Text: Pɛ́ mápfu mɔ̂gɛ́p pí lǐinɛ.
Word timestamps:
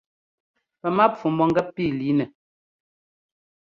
Pɛ́ 0.79 0.89
mápfu 0.97 1.27
mɔ̂gɛ́p 1.37 1.67
pí 1.75 1.83
lǐinɛ. 1.97 2.25